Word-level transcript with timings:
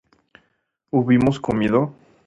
¿hubimos 0.89 1.39
comido? 1.39 1.93